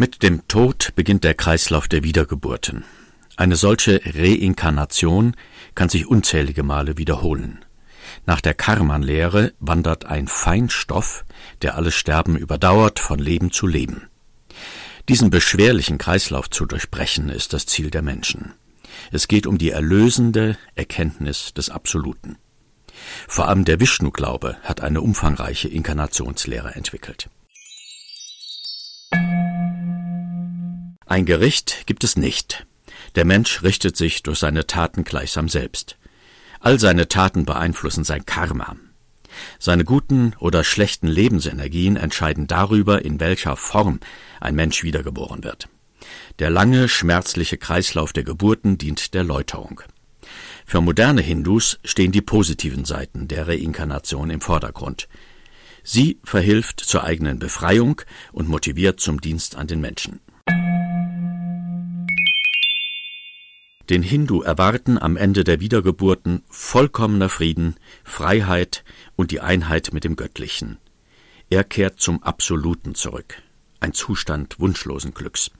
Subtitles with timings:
[0.00, 2.84] Mit dem Tod beginnt der Kreislauf der Wiedergeburten.
[3.36, 5.36] Eine solche Reinkarnation
[5.74, 7.62] kann sich unzählige Male wiederholen.
[8.24, 11.26] Nach der Karman-Lehre wandert ein Feinstoff,
[11.60, 14.08] der alles Sterben überdauert, von Leben zu Leben.
[15.10, 18.54] Diesen beschwerlichen Kreislauf zu durchbrechen, ist das Ziel der Menschen.
[19.12, 22.38] Es geht um die erlösende Erkenntnis des Absoluten.
[23.28, 27.28] Vor allem der Vishnu-Glaube hat eine umfangreiche Inkarnationslehre entwickelt.
[31.10, 32.68] Ein Gericht gibt es nicht.
[33.16, 35.98] Der Mensch richtet sich durch seine Taten gleichsam selbst.
[36.60, 38.76] All seine Taten beeinflussen sein Karma.
[39.58, 43.98] Seine guten oder schlechten Lebensenergien entscheiden darüber, in welcher Form
[44.38, 45.68] ein Mensch wiedergeboren wird.
[46.38, 49.80] Der lange, schmerzliche Kreislauf der Geburten dient der Läuterung.
[50.64, 55.08] Für moderne Hindus stehen die positiven Seiten der Reinkarnation im Vordergrund.
[55.82, 60.20] Sie verhilft zur eigenen Befreiung und motiviert zum Dienst an den Menschen.
[63.90, 67.74] Den Hindu erwarten am Ende der Wiedergeburten vollkommener Frieden,
[68.04, 68.84] Freiheit
[69.16, 70.78] und die Einheit mit dem Göttlichen.
[71.48, 73.42] Er kehrt zum Absoluten zurück,
[73.80, 75.50] ein Zustand wunschlosen Glücks.